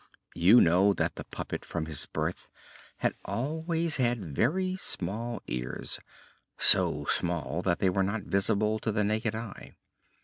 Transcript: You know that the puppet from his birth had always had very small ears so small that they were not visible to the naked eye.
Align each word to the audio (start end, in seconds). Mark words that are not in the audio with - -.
You 0.33 0.61
know 0.61 0.93
that 0.93 1.13
the 1.13 1.23
puppet 1.25 1.63
from 1.63 1.85
his 1.85 2.07
birth 2.07 2.49
had 2.97 3.13
always 3.23 3.97
had 3.97 4.35
very 4.35 4.75
small 4.75 5.43
ears 5.45 5.99
so 6.57 7.05
small 7.05 7.61
that 7.61 7.77
they 7.77 7.89
were 7.91 8.01
not 8.01 8.23
visible 8.23 8.79
to 8.79 8.91
the 8.91 9.03
naked 9.03 9.35
eye. 9.35 9.75